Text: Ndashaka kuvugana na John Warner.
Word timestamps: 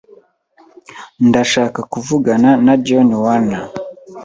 Ndashaka 1.27 1.79
kuvugana 1.91 2.49
na 2.65 2.73
John 2.85 3.09
Warner. 3.23 3.63